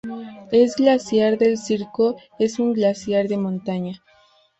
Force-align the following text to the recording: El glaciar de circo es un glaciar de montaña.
El 0.51 0.67
glaciar 0.77 1.37
de 1.37 1.55
circo 1.57 2.15
es 2.39 2.57
un 2.57 2.73
glaciar 2.73 3.27
de 3.27 3.37
montaña. 3.37 4.01